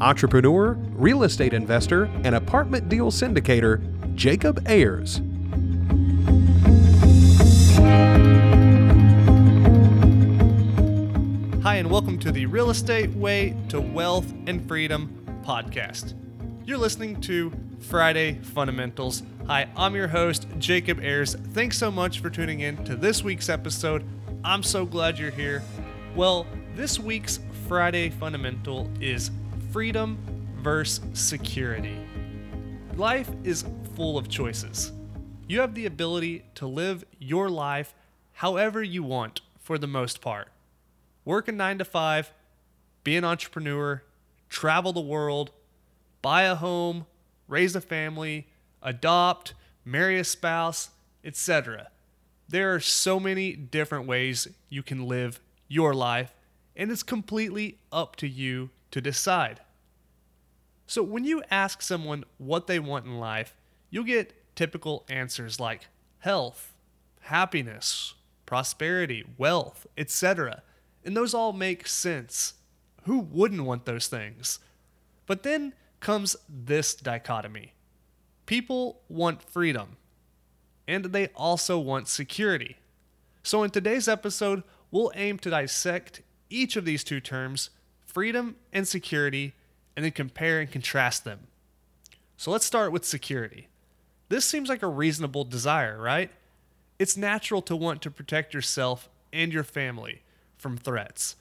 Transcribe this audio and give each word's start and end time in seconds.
entrepreneur, 0.00 0.72
real 0.92 1.22
estate 1.22 1.54
investor, 1.54 2.04
and 2.24 2.34
apartment 2.34 2.88
deal 2.88 3.10
syndicator, 3.10 3.80
Jacob 4.14 4.62
Ayers. 4.66 5.20
Hi, 11.62 11.76
and 11.76 11.90
welcome 11.90 12.18
to 12.18 12.30
the 12.30 12.46
Real 12.46 12.70
Estate 12.70 13.10
Way 13.14 13.56
to 13.70 13.80
Wealth 13.80 14.32
and 14.46 14.66
Freedom 14.68 15.24
podcast. 15.44 16.14
You're 16.64 16.78
listening 16.78 17.20
to 17.22 17.52
Friday 17.80 18.38
Fundamentals. 18.42 19.22
Hi, 19.46 19.68
I'm 19.76 19.94
your 19.94 20.08
host, 20.08 20.46
Jacob 20.58 21.00
Ayers. 21.00 21.34
Thanks 21.34 21.78
so 21.78 21.90
much 21.90 22.20
for 22.20 22.28
tuning 22.28 22.60
in 22.60 22.84
to 22.84 22.96
this 22.96 23.24
week's 23.24 23.48
episode. 23.48 24.04
I'm 24.44 24.62
so 24.62 24.84
glad 24.84 25.18
you're 25.18 25.30
here. 25.30 25.62
Well, 26.14 26.46
this 26.74 26.98
week's 26.98 27.40
Friday 27.66 28.10
Fundamental 28.10 28.90
is 29.00 29.30
freedom 29.76 30.16
versus 30.62 31.02
security. 31.12 31.98
Life 32.96 33.28
is 33.44 33.66
full 33.94 34.16
of 34.16 34.26
choices. 34.26 34.90
You 35.48 35.60
have 35.60 35.74
the 35.74 35.84
ability 35.84 36.46
to 36.54 36.66
live 36.66 37.04
your 37.18 37.50
life 37.50 37.94
however 38.32 38.82
you 38.82 39.02
want 39.02 39.42
for 39.60 39.76
the 39.76 39.86
most 39.86 40.22
part 40.22 40.48
work 41.26 41.46
a 41.48 41.52
nine 41.52 41.76
to 41.76 41.84
five, 41.84 42.32
be 43.04 43.18
an 43.18 43.24
entrepreneur, 43.26 44.02
travel 44.48 44.94
the 44.94 45.00
world, 45.02 45.50
buy 46.22 46.44
a 46.44 46.54
home, 46.54 47.04
raise 47.46 47.76
a 47.76 47.80
family, 47.82 48.46
adopt, 48.80 49.52
marry 49.84 50.18
a 50.18 50.24
spouse, 50.24 50.88
etc. 51.22 51.88
There 52.48 52.74
are 52.74 52.80
so 52.80 53.20
many 53.20 53.52
different 53.52 54.06
ways 54.06 54.48
you 54.70 54.82
can 54.82 55.06
live 55.06 55.38
your 55.68 55.92
life, 55.92 56.32
and 56.74 56.90
it's 56.90 57.02
completely 57.02 57.76
up 57.92 58.16
to 58.16 58.26
you 58.26 58.70
to 58.90 59.02
decide. 59.02 59.60
So, 60.86 61.02
when 61.02 61.24
you 61.24 61.42
ask 61.50 61.82
someone 61.82 62.24
what 62.38 62.66
they 62.66 62.78
want 62.78 63.06
in 63.06 63.18
life, 63.18 63.56
you'll 63.90 64.04
get 64.04 64.34
typical 64.54 65.04
answers 65.08 65.58
like 65.58 65.88
health, 66.20 66.74
happiness, 67.22 68.14
prosperity, 68.46 69.24
wealth, 69.36 69.86
etc. 69.98 70.62
And 71.04 71.16
those 71.16 71.34
all 71.34 71.52
make 71.52 71.86
sense. 71.88 72.54
Who 73.04 73.18
wouldn't 73.18 73.64
want 73.64 73.84
those 73.84 74.06
things? 74.06 74.60
But 75.26 75.42
then 75.42 75.74
comes 76.00 76.36
this 76.48 76.94
dichotomy 76.94 77.72
people 78.46 79.00
want 79.08 79.42
freedom, 79.42 79.96
and 80.86 81.06
they 81.06 81.26
also 81.34 81.78
want 81.78 82.06
security. 82.06 82.76
So, 83.42 83.64
in 83.64 83.70
today's 83.70 84.06
episode, 84.08 84.62
we'll 84.90 85.12
aim 85.16 85.38
to 85.40 85.50
dissect 85.50 86.22
each 86.48 86.76
of 86.76 86.84
these 86.84 87.02
two 87.02 87.20
terms, 87.20 87.70
freedom 88.04 88.56
and 88.72 88.86
security, 88.86 89.54
and 89.96 90.04
then 90.04 90.12
compare 90.12 90.60
and 90.60 90.70
contrast 90.70 91.24
them. 91.24 91.40
So, 92.36 92.50
let's 92.50 92.66
start 92.66 92.92
with 92.92 93.04
security. 93.04 93.68
This 94.28 94.44
seems 94.44 94.68
like 94.68 94.82
a 94.82 94.88
reasonable 94.88 95.44
desire, 95.44 96.00
right? 96.00 96.30
It's 96.98 97.16
natural 97.16 97.62
to 97.62 97.76
want 97.76 98.02
to 98.02 98.10
protect 98.10 98.54
yourself 98.54 99.08
and 99.32 99.52
your 99.52 99.64
family 99.64 100.22
from 100.58 100.76
threats. 100.76 101.36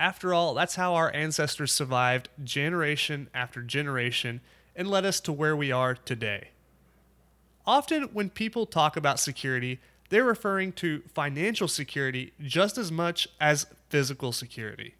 After 0.00 0.32
all, 0.32 0.54
that's 0.54 0.76
how 0.76 0.94
our 0.94 1.12
ancestors 1.12 1.72
survived 1.72 2.28
generation 2.44 3.28
after 3.34 3.62
generation 3.62 4.40
and 4.76 4.88
led 4.88 5.04
us 5.04 5.18
to 5.20 5.32
where 5.32 5.56
we 5.56 5.72
are 5.72 5.94
today. 5.94 6.50
Often, 7.66 8.04
when 8.12 8.30
people 8.30 8.64
talk 8.64 8.96
about 8.96 9.18
security, 9.18 9.80
they're 10.08 10.24
referring 10.24 10.72
to 10.74 11.02
financial 11.12 11.68
security 11.68 12.32
just 12.40 12.78
as 12.78 12.92
much 12.92 13.28
as 13.40 13.66
physical 13.88 14.32
security. 14.32 14.94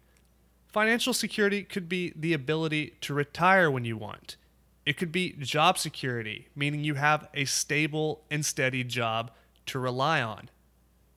Financial 0.71 1.13
security 1.13 1.63
could 1.63 1.89
be 1.89 2.13
the 2.15 2.33
ability 2.33 2.93
to 3.01 3.13
retire 3.13 3.71
when 3.71 3.85
you 3.85 3.97
want. 3.97 4.37
It 4.85 4.97
could 4.97 5.11
be 5.11 5.33
job 5.33 5.77
security, 5.77 6.47
meaning 6.55 6.83
you 6.83 6.95
have 6.95 7.27
a 7.33 7.45
stable 7.45 8.21
and 8.29 8.45
steady 8.45 8.83
job 8.83 9.31
to 9.67 9.79
rely 9.79 10.21
on. 10.21 10.49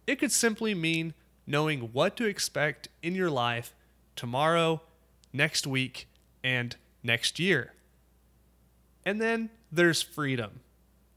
It 0.07 0.19
could 0.19 0.33
simply 0.33 0.75
mean 0.75 1.15
knowing 1.47 1.91
what 1.93 2.17
to 2.17 2.25
expect 2.25 2.89
in 3.03 3.15
your 3.15 3.31
life 3.31 3.75
tomorrow, 4.17 4.81
next 5.33 5.67
week, 5.67 6.09
and 6.43 6.77
next 7.03 7.39
year. 7.39 7.73
And 9.05 9.21
then 9.21 9.51
there's 9.71 10.03
freedom. 10.03 10.61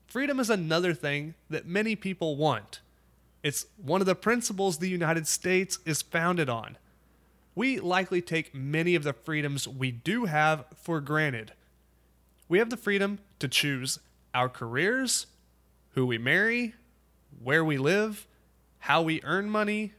Freedom 0.08 0.40
is 0.40 0.50
another 0.50 0.94
thing 0.94 1.36
that 1.50 1.66
many 1.66 1.96
people 1.96 2.36
want. 2.36 2.82
It's 3.44 3.66
one 3.78 4.02
of 4.02 4.08
the 4.08 4.16
principles 4.16 4.78
the 4.78 4.90
United 4.90 5.28
States 5.28 5.80
is 5.86 6.02
founded 6.02 6.50
on. 6.50 6.78
We 7.56 7.80
likely 7.80 8.22
take 8.22 8.54
many 8.54 8.96
of 8.96 9.04
the 9.04 9.14
freedoms 9.14 9.68
we 9.68 9.92
do 9.92 10.26
have 10.26 10.66
for 10.76 11.00
granted. 11.00 11.54
We 12.50 12.60
have 12.60 12.70
the 12.70 12.78
freedom 12.78 13.20
to 13.40 13.48
choose 13.48 14.00
our 14.34 14.50
careers, 14.50 15.28
who 15.92 16.06
we 16.06 16.18
marry, 16.18 16.76
where 17.42 17.64
we 17.64 17.78
live, 17.78 18.28
how 18.80 19.02
we 19.02 19.22
earn 19.24 19.50
money, 19.50 19.94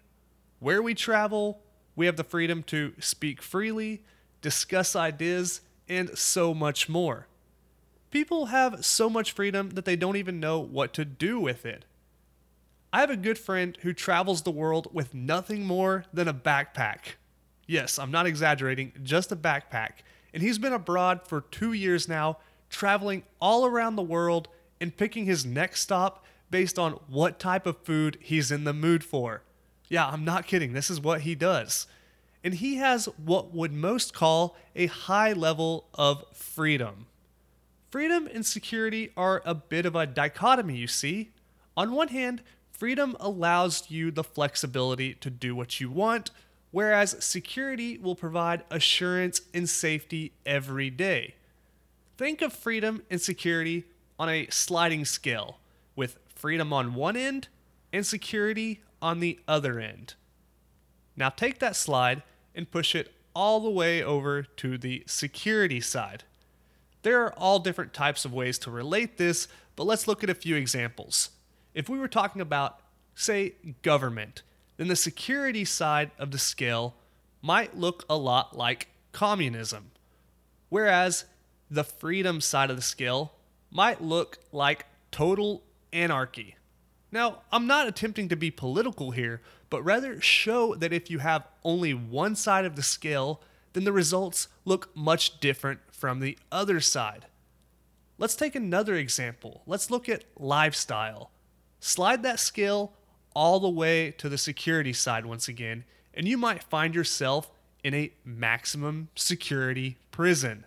where 0.60 0.82
we 0.82 0.94
travel, 0.94 1.60
we 1.96 2.04
have 2.06 2.16
the 2.16 2.24
freedom 2.24 2.62
to 2.64 2.92
speak 3.00 3.40
freely, 3.40 4.02
discuss 4.42 4.94
ideas, 4.94 5.62
and 5.88 6.16
so 6.16 6.52
much 6.52 6.88
more. 6.88 7.26
People 8.10 8.46
have 8.46 8.84
so 8.84 9.08
much 9.08 9.32
freedom 9.32 9.70
that 9.70 9.86
they 9.86 9.96
don't 9.96 10.16
even 10.16 10.38
know 10.38 10.60
what 10.60 10.92
to 10.94 11.04
do 11.04 11.40
with 11.40 11.64
it. 11.64 11.86
I 12.92 13.00
have 13.00 13.10
a 13.10 13.16
good 13.16 13.38
friend 13.38 13.76
who 13.80 13.92
travels 13.92 14.42
the 14.42 14.50
world 14.50 14.88
with 14.92 15.14
nothing 15.14 15.66
more 15.66 16.04
than 16.12 16.28
a 16.28 16.34
backpack. 16.34 17.16
Yes, 17.66 17.98
I'm 17.98 18.10
not 18.10 18.26
exaggerating, 18.26 18.92
just 19.02 19.32
a 19.32 19.36
backpack. 19.36 19.90
And 20.32 20.42
he's 20.42 20.58
been 20.58 20.72
abroad 20.72 21.26
for 21.26 21.40
two 21.40 21.72
years 21.72 22.08
now, 22.08 22.38
traveling 22.70 23.22
all 23.40 23.66
around 23.66 23.96
the 23.96 24.02
world 24.02 24.48
and 24.80 24.96
picking 24.96 25.24
his 25.24 25.44
next 25.44 25.80
stop 25.80 26.24
based 26.50 26.78
on 26.78 26.92
what 27.08 27.38
type 27.38 27.66
of 27.66 27.78
food 27.78 28.18
he's 28.20 28.50
in 28.50 28.64
the 28.64 28.72
mood 28.72 29.02
for. 29.02 29.42
Yeah, 29.88 30.06
I'm 30.06 30.24
not 30.24 30.46
kidding. 30.46 30.72
This 30.72 30.90
is 30.90 31.00
what 31.00 31.22
he 31.22 31.34
does. 31.34 31.86
And 32.44 32.54
he 32.54 32.76
has 32.76 33.06
what 33.16 33.52
would 33.52 33.72
most 33.72 34.14
call 34.14 34.56
a 34.74 34.86
high 34.86 35.32
level 35.32 35.88
of 35.94 36.24
freedom. 36.32 37.06
Freedom 37.90 38.28
and 38.32 38.44
security 38.44 39.10
are 39.16 39.42
a 39.44 39.54
bit 39.54 39.86
of 39.86 39.96
a 39.96 40.06
dichotomy, 40.06 40.76
you 40.76 40.86
see. 40.86 41.30
On 41.76 41.92
one 41.92 42.08
hand, 42.08 42.42
freedom 42.70 43.16
allows 43.18 43.90
you 43.90 44.10
the 44.10 44.24
flexibility 44.24 45.14
to 45.14 45.30
do 45.30 45.56
what 45.56 45.80
you 45.80 45.90
want, 45.90 46.30
whereas 46.76 47.16
security 47.24 47.96
will 47.96 48.14
provide 48.14 48.62
assurance 48.70 49.40
and 49.54 49.66
safety 49.66 50.32
every 50.44 50.90
day. 50.90 51.34
Think 52.18 52.42
of 52.42 52.52
freedom 52.52 53.02
and 53.10 53.18
security 53.18 53.84
on 54.18 54.28
a 54.28 54.46
sliding 54.50 55.06
scale, 55.06 55.58
with 55.94 56.18
freedom 56.34 56.74
on 56.74 56.94
one 56.94 57.16
end 57.16 57.48
and 57.94 58.04
security 58.04 58.82
on 59.00 59.20
the 59.20 59.40
other 59.48 59.80
end. 59.80 60.12
Now 61.16 61.30
take 61.30 61.60
that 61.60 61.76
slide 61.76 62.22
and 62.54 62.70
push 62.70 62.94
it 62.94 63.10
all 63.34 63.58
the 63.60 63.70
way 63.70 64.02
over 64.02 64.42
to 64.42 64.76
the 64.76 65.02
security 65.06 65.80
side. 65.80 66.24
There 67.00 67.22
are 67.22 67.32
all 67.38 67.58
different 67.58 67.94
types 67.94 68.26
of 68.26 68.34
ways 68.34 68.58
to 68.58 68.70
relate 68.70 69.16
this, 69.16 69.48
but 69.76 69.84
let's 69.84 70.06
look 70.06 70.22
at 70.22 70.28
a 70.28 70.34
few 70.34 70.56
examples. 70.56 71.30
If 71.72 71.88
we 71.88 71.98
were 71.98 72.06
talking 72.06 72.42
about, 72.42 72.80
say, 73.14 73.54
government, 73.80 74.42
then 74.76 74.88
the 74.88 74.96
security 74.96 75.64
side 75.64 76.10
of 76.18 76.30
the 76.30 76.38
scale 76.38 76.94
might 77.42 77.76
look 77.76 78.04
a 78.08 78.16
lot 78.16 78.56
like 78.56 78.88
communism, 79.12 79.90
whereas 80.68 81.24
the 81.70 81.84
freedom 81.84 82.40
side 82.40 82.70
of 82.70 82.76
the 82.76 82.82
scale 82.82 83.32
might 83.70 84.02
look 84.02 84.38
like 84.52 84.86
total 85.10 85.62
anarchy. 85.92 86.56
Now, 87.10 87.42
I'm 87.50 87.66
not 87.66 87.86
attempting 87.86 88.28
to 88.28 88.36
be 88.36 88.50
political 88.50 89.12
here, 89.12 89.40
but 89.70 89.82
rather 89.82 90.20
show 90.20 90.74
that 90.74 90.92
if 90.92 91.10
you 91.10 91.18
have 91.20 91.46
only 91.64 91.94
one 91.94 92.34
side 92.36 92.64
of 92.64 92.76
the 92.76 92.82
scale, 92.82 93.40
then 93.72 93.84
the 93.84 93.92
results 93.92 94.48
look 94.64 94.94
much 94.94 95.40
different 95.40 95.80
from 95.90 96.20
the 96.20 96.38
other 96.50 96.80
side. 96.80 97.26
Let's 98.18 98.36
take 98.36 98.54
another 98.54 98.94
example. 98.94 99.62
Let's 99.66 99.90
look 99.90 100.08
at 100.08 100.24
lifestyle. 100.38 101.30
Slide 101.80 102.22
that 102.22 102.40
scale 102.40 102.92
all 103.36 103.60
the 103.60 103.68
way 103.68 104.12
to 104.12 104.30
the 104.30 104.38
security 104.38 104.94
side 104.94 105.26
once 105.26 105.46
again, 105.46 105.84
and 106.14 106.26
you 106.26 106.38
might 106.38 106.62
find 106.62 106.94
yourself 106.94 107.50
in 107.84 107.92
a 107.92 108.10
maximum 108.24 109.08
security 109.14 109.98
prison. 110.10 110.64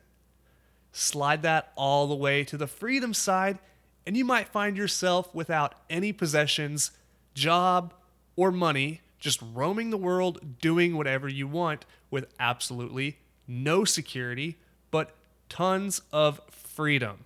slide 0.92 1.42
that 1.42 1.72
all 1.76 2.06
the 2.08 2.16
way 2.16 2.44
to 2.44 2.58
the 2.58 2.68
freedom 2.68 3.12
side, 3.12 3.58
and 4.06 4.16
you 4.16 4.24
might 4.24 4.50
find 4.50 4.78
yourself 4.78 5.34
without 5.34 5.74
any 5.90 6.14
possessions, 6.14 6.92
job, 7.34 7.92
or 8.36 8.52
money, 8.52 9.02
just 9.18 9.42
roaming 9.54 9.90
the 9.90 9.98
world 9.98 10.60
doing 10.62 10.96
whatever 10.96 11.28
you 11.28 11.48
want 11.48 11.86
with 12.12 12.28
absolutely 12.40 13.18
no 13.48 13.84
security, 13.84 14.58
but 14.92 15.16
tons 15.48 16.02
of 16.14 16.40
freedom. 16.52 17.26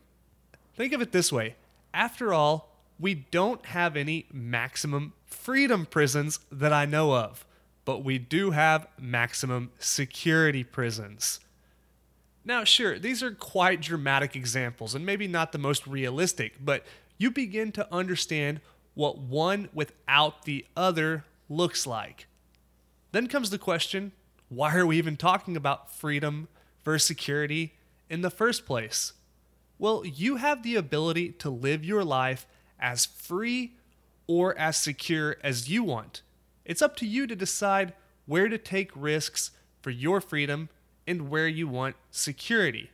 Think 0.75 0.93
of 0.93 1.01
it 1.01 1.11
this 1.11 1.33
way 1.33 1.55
after 1.93 2.33
all, 2.33 2.69
we 2.99 3.13
don't 3.13 3.65
have 3.67 3.97
any 3.97 4.25
maximum 4.31 5.13
freedom 5.33 5.85
prisons 5.85 6.39
that 6.51 6.71
I 6.71 6.85
know 6.85 7.15
of, 7.15 7.45
but 7.85 8.03
we 8.03 8.17
do 8.17 8.51
have 8.51 8.87
maximum 8.99 9.71
security 9.79 10.63
prisons. 10.63 11.39
Now, 12.45 12.63
sure, 12.63 12.99
these 12.99 13.23
are 13.23 13.31
quite 13.31 13.81
dramatic 13.81 14.35
examples 14.35 14.95
and 14.95 15.05
maybe 15.05 15.27
not 15.27 15.51
the 15.51 15.57
most 15.57 15.87
realistic, 15.87 16.63
but 16.63 16.85
you 17.17 17.31
begin 17.31 17.71
to 17.73 17.87
understand 17.93 18.59
what 18.95 19.17
one 19.17 19.69
without 19.73 20.43
the 20.43 20.65
other 20.75 21.25
looks 21.49 21.87
like. 21.87 22.27
Then 23.11 23.27
comes 23.27 23.49
the 23.49 23.57
question 23.57 24.11
why 24.49 24.75
are 24.75 24.85
we 24.85 24.97
even 24.97 25.17
talking 25.17 25.57
about 25.57 25.91
freedom 25.91 26.47
versus 26.83 27.07
security 27.07 27.73
in 28.09 28.21
the 28.21 28.29
first 28.29 28.65
place? 28.65 29.13
Well, 29.79 30.05
you 30.05 30.35
have 30.35 30.61
the 30.61 30.75
ability 30.75 31.29
to 31.39 31.49
live 31.49 31.83
your 31.83 32.03
life 32.03 32.45
as 32.79 33.05
free 33.05 33.73
or 34.27 34.57
as 34.57 34.77
secure 34.77 35.37
as 35.43 35.69
you 35.69 35.83
want. 35.83 36.21
It's 36.65 36.81
up 36.81 36.95
to 36.97 37.05
you 37.05 37.27
to 37.27 37.35
decide 37.35 37.93
where 38.25 38.47
to 38.47 38.57
take 38.57 38.91
risks 38.95 39.51
for 39.81 39.89
your 39.89 40.21
freedom 40.21 40.69
and 41.05 41.29
where 41.29 41.47
you 41.47 41.67
want 41.67 41.95
security. 42.09 42.89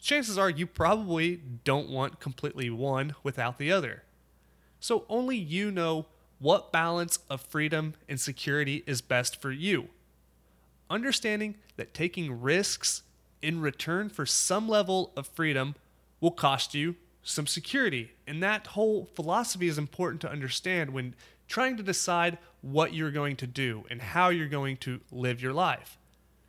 Chances 0.00 0.38
are 0.38 0.48
you 0.48 0.66
probably 0.66 1.42
don't 1.64 1.90
want 1.90 2.20
completely 2.20 2.70
one 2.70 3.14
without 3.22 3.58
the 3.58 3.70
other. 3.70 4.04
So 4.80 5.04
only 5.08 5.36
you 5.36 5.70
know 5.70 6.06
what 6.38 6.72
balance 6.72 7.18
of 7.28 7.40
freedom 7.40 7.94
and 8.08 8.20
security 8.20 8.84
is 8.86 9.00
best 9.00 9.40
for 9.40 9.50
you. 9.50 9.88
Understanding 10.88 11.56
that 11.76 11.92
taking 11.92 12.40
risks 12.40 13.02
in 13.42 13.60
return 13.60 14.08
for 14.08 14.24
some 14.24 14.68
level 14.68 15.12
of 15.16 15.26
freedom 15.26 15.74
will 16.20 16.30
cost 16.30 16.74
you 16.74 16.96
some 17.28 17.46
security. 17.46 18.10
And 18.26 18.42
that 18.42 18.68
whole 18.68 19.10
philosophy 19.14 19.68
is 19.68 19.76
important 19.76 20.22
to 20.22 20.30
understand 20.30 20.90
when 20.90 21.14
trying 21.46 21.76
to 21.76 21.82
decide 21.82 22.38
what 22.62 22.94
you're 22.94 23.10
going 23.10 23.36
to 23.36 23.46
do 23.46 23.84
and 23.90 24.00
how 24.00 24.30
you're 24.30 24.48
going 24.48 24.78
to 24.78 25.00
live 25.12 25.42
your 25.42 25.52
life. 25.52 25.98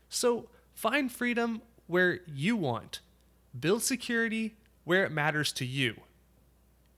So 0.07 0.47
find 0.73 1.11
freedom 1.11 1.61
where 1.87 2.21
you 2.25 2.55
want, 2.55 3.01
build 3.59 3.83
security 3.83 4.55
where 4.85 5.03
it 5.03 5.11
matters 5.11 5.51
to 5.53 5.65
you. 5.65 5.95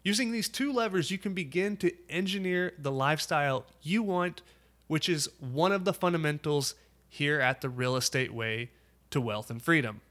Using 0.04 0.32
these 0.32 0.48
two 0.48 0.72
levers, 0.72 1.10
you 1.10 1.18
can 1.18 1.34
begin 1.34 1.76
to 1.78 1.92
engineer 2.10 2.74
the 2.78 2.92
lifestyle 2.92 3.66
you 3.82 4.04
want, 4.04 4.42
which 4.88 5.10
is 5.10 5.28
one 5.40 5.72
of 5.72 5.86
the 5.86 5.94
fundamentals 5.94 6.76
here 7.10 7.40
at 7.40 7.62
the 7.62 7.70
Real 7.70 7.96
Estate 7.96 8.34
Way 8.34 8.70
to 9.10 9.20
Wealth 9.20 9.50
and 9.50 9.62
Freedom. 9.62 10.02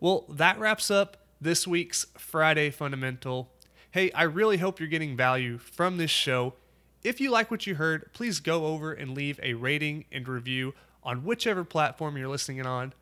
Well, 0.00 0.24
that 0.28 0.58
wraps 0.58 0.90
up 0.90 1.16
this 1.42 1.66
week's 1.66 2.06
Friday 2.16 2.70
Fundamental. 2.70 3.50
Hey, 3.90 4.12
I 4.12 4.22
really 4.22 4.58
hope 4.58 4.78
you're 4.78 4.88
getting 4.88 5.16
value 5.16 5.58
from 5.58 5.96
this 5.96 6.10
show. 6.10 6.54
If 7.02 7.20
you 7.20 7.30
like 7.30 7.50
what 7.50 7.66
you 7.66 7.74
heard, 7.74 8.12
please 8.12 8.38
go 8.38 8.66
over 8.66 8.92
and 8.92 9.10
leave 9.10 9.40
a 9.42 9.54
rating 9.54 10.04
and 10.12 10.26
review 10.28 10.72
on 11.02 11.24
whichever 11.24 11.64
platform 11.64 12.16
you're 12.16 12.28
listening 12.28 12.64
on. 12.64 12.94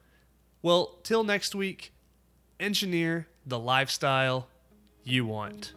Well, 0.62 0.98
till 1.02 1.22
next 1.22 1.54
week, 1.54 1.92
engineer 2.58 3.28
the 3.44 3.58
lifestyle 3.58 4.48
you 5.04 5.26
want. 5.26 5.74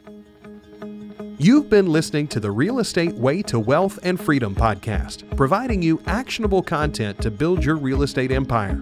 You've 1.37 1.69
been 1.69 1.87
listening 1.87 2.27
to 2.29 2.39
the 2.39 2.51
Real 2.51 2.79
Estate 2.79 3.13
Way 3.15 3.41
to 3.43 3.59
Wealth 3.59 3.99
and 4.03 4.19
Freedom 4.19 4.55
podcast, 4.55 5.35
providing 5.35 5.81
you 5.81 6.01
actionable 6.05 6.61
content 6.61 7.21
to 7.21 7.29
build 7.29 7.65
your 7.65 7.75
real 7.75 8.03
estate 8.03 8.31
empire. 8.31 8.81